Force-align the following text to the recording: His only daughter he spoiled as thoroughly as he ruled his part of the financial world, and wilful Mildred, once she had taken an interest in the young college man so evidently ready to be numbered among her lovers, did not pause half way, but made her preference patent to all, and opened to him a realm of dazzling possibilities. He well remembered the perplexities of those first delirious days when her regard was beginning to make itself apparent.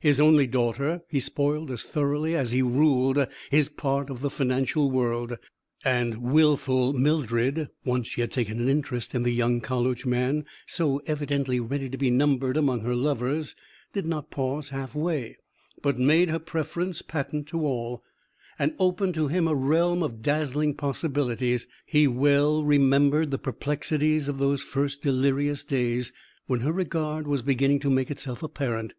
His 0.00 0.18
only 0.18 0.48
daughter 0.48 1.02
he 1.08 1.20
spoiled 1.20 1.70
as 1.70 1.84
thoroughly 1.84 2.34
as 2.34 2.50
he 2.50 2.62
ruled 2.62 3.28
his 3.48 3.68
part 3.68 4.10
of 4.10 4.22
the 4.22 4.28
financial 4.28 4.90
world, 4.90 5.36
and 5.84 6.16
wilful 6.20 6.92
Mildred, 6.92 7.68
once 7.84 8.08
she 8.08 8.20
had 8.20 8.32
taken 8.32 8.58
an 8.60 8.68
interest 8.68 9.14
in 9.14 9.22
the 9.22 9.32
young 9.32 9.60
college 9.60 10.04
man 10.04 10.44
so 10.66 11.00
evidently 11.06 11.60
ready 11.60 11.88
to 11.90 11.96
be 11.96 12.10
numbered 12.10 12.56
among 12.56 12.80
her 12.80 12.96
lovers, 12.96 13.54
did 13.92 14.04
not 14.04 14.32
pause 14.32 14.70
half 14.70 14.96
way, 14.96 15.36
but 15.80 15.96
made 15.96 16.28
her 16.28 16.40
preference 16.40 17.00
patent 17.00 17.46
to 17.46 17.60
all, 17.60 18.02
and 18.58 18.74
opened 18.80 19.14
to 19.14 19.28
him 19.28 19.46
a 19.46 19.54
realm 19.54 20.02
of 20.02 20.22
dazzling 20.22 20.74
possibilities. 20.74 21.68
He 21.86 22.08
well 22.08 22.64
remembered 22.64 23.30
the 23.30 23.38
perplexities 23.38 24.26
of 24.26 24.38
those 24.38 24.60
first 24.64 25.02
delirious 25.04 25.62
days 25.62 26.12
when 26.46 26.62
her 26.62 26.72
regard 26.72 27.28
was 27.28 27.42
beginning 27.42 27.78
to 27.78 27.90
make 27.90 28.10
itself 28.10 28.42
apparent. 28.42 28.94